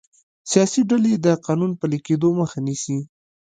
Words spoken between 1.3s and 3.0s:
قانون پلي کیدو مخه نیسي